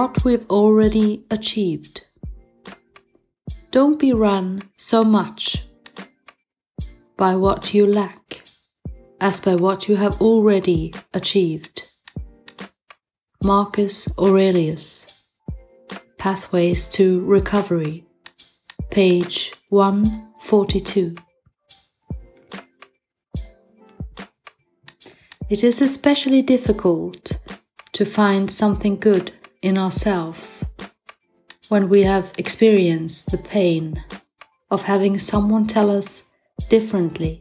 what 0.00 0.24
we've 0.24 0.48
already 0.48 1.26
achieved. 1.30 2.06
Don't 3.70 3.98
be 3.98 4.14
run 4.14 4.62
so 4.74 5.04
much 5.04 5.66
by 7.18 7.36
what 7.36 7.74
you 7.74 7.86
lack 7.86 8.40
as 9.20 9.40
by 9.40 9.54
what 9.54 9.88
you 9.90 9.96
have 9.96 10.18
already 10.22 10.94
achieved. 11.12 11.86
Marcus 13.44 14.08
Aurelius 14.18 15.06
Pathways 16.16 16.86
to 16.96 17.20
Recovery, 17.26 18.06
page 18.88 19.52
142. 19.68 21.14
It 25.50 25.62
is 25.62 25.82
especially 25.82 26.40
difficult 26.40 27.38
to 27.92 28.06
find 28.06 28.50
something 28.50 28.96
good 28.98 29.32
in 29.62 29.76
ourselves 29.76 30.64
when 31.68 31.88
we 31.88 32.02
have 32.02 32.32
experienced 32.38 33.30
the 33.30 33.38
pain 33.38 34.02
of 34.70 34.82
having 34.82 35.18
someone 35.18 35.66
tell 35.66 35.90
us 35.90 36.24
differently. 36.68 37.40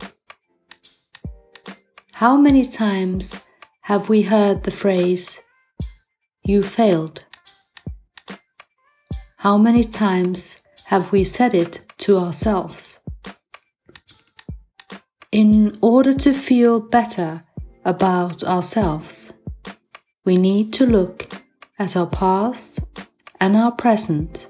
How 2.13 2.35
many 2.35 2.65
times 2.65 3.45
have 3.81 4.09
we 4.09 4.23
heard 4.23 4.63
the 4.63 4.71
phrase, 4.71 5.41
You 6.43 6.63
failed? 6.63 7.23
How 9.37 9.57
many 9.57 9.83
times 9.83 10.61
have 10.85 11.11
we 11.11 11.23
said 11.23 11.53
it 11.53 11.81
to 11.99 12.17
ourselves? 12.17 12.99
In 15.31 15.77
order 15.81 16.13
to 16.13 16.33
feel 16.33 16.79
better 16.79 17.43
about 17.85 18.43
ourselves, 18.43 19.31
we 20.25 20.35
need 20.35 20.73
to 20.73 20.85
look 20.85 21.38
at 21.79 21.95
our 21.95 22.07
past 22.07 22.81
and 23.39 23.55
our 23.55 23.71
present 23.71 24.47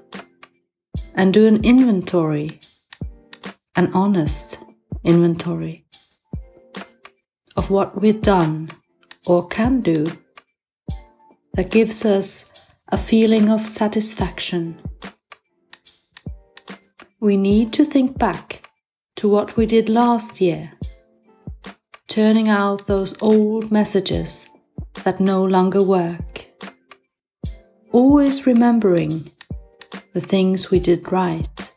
and 1.14 1.32
do 1.32 1.46
an 1.46 1.64
inventory, 1.64 2.60
an 3.76 3.90
honest 3.94 4.58
inventory 5.04 5.86
of 7.56 7.70
what 7.70 8.00
we've 8.00 8.20
done 8.20 8.68
or 9.26 9.46
can 9.46 9.80
do 9.80 10.06
that 11.54 11.70
gives 11.70 12.04
us 12.04 12.50
a 12.88 12.98
feeling 12.98 13.48
of 13.48 13.60
satisfaction. 13.60 14.80
We 17.20 17.36
need 17.36 17.72
to 17.74 17.84
think 17.84 18.18
back 18.18 18.68
to 19.16 19.28
what 19.28 19.56
we 19.56 19.66
did 19.66 19.88
last 19.88 20.40
year, 20.40 20.72
turning 22.08 22.48
out 22.48 22.86
those 22.86 23.14
old 23.20 23.70
messages 23.70 24.48
that 25.04 25.20
no 25.20 25.44
longer 25.44 25.82
work. 25.82 26.49
Always 27.92 28.46
remembering 28.46 29.32
the 30.12 30.20
things 30.20 30.70
we 30.70 30.78
did 30.78 31.10
right. 31.10 31.72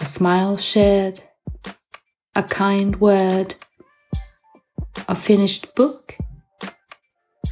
A 0.00 0.04
smile 0.04 0.56
shared, 0.56 1.20
a 2.34 2.42
kind 2.42 2.96
word, 2.96 3.54
a 5.06 5.14
finished 5.14 5.72
book, 5.76 6.16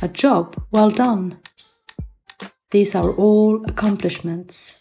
a 0.02 0.08
job 0.08 0.60
well 0.72 0.90
done. 0.90 1.38
These 2.72 2.96
are 2.96 3.12
all 3.12 3.64
accomplishments, 3.64 4.80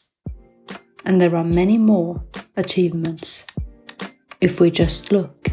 and 1.06 1.22
there 1.22 1.36
are 1.36 1.44
many 1.44 1.78
more 1.78 2.24
achievements 2.58 3.46
if 4.42 4.60
we 4.60 4.72
just 4.72 5.12
look. 5.12 5.50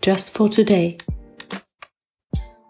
Just 0.00 0.34
for 0.34 0.48
today, 0.48 0.98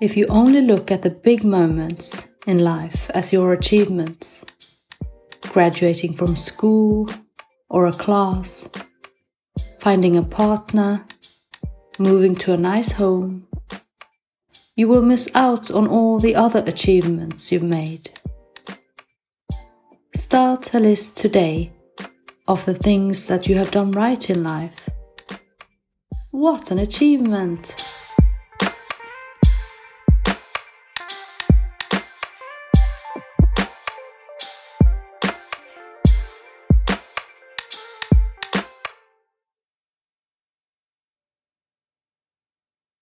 if 0.02 0.16
you 0.16 0.26
only 0.26 0.60
look 0.60 0.90
at 0.90 1.02
the 1.02 1.10
big 1.10 1.44
moments 1.44 2.26
in 2.48 2.58
life 2.58 3.08
as 3.10 3.32
your 3.32 3.52
achievements, 3.52 4.44
graduating 5.42 6.12
from 6.12 6.36
school 6.36 7.08
or 7.70 7.86
a 7.86 7.92
class, 7.92 8.68
finding 9.78 10.16
a 10.16 10.22
partner, 10.24 11.06
moving 12.00 12.34
to 12.34 12.52
a 12.52 12.56
nice 12.56 12.90
home, 12.90 13.46
you 14.74 14.88
will 14.88 15.02
miss 15.02 15.28
out 15.36 15.70
on 15.70 15.86
all 15.86 16.18
the 16.18 16.34
other 16.34 16.64
achievements 16.66 17.52
you've 17.52 17.62
made. 17.62 18.10
Start 20.16 20.74
a 20.74 20.80
list 20.80 21.16
today 21.16 21.70
of 22.48 22.64
the 22.64 22.74
things 22.74 23.28
that 23.28 23.46
you 23.46 23.54
have 23.54 23.70
done 23.70 23.92
right 23.92 24.28
in 24.28 24.42
life. 24.42 24.90
What 26.32 26.72
an 26.72 26.80
achievement! 26.80 27.91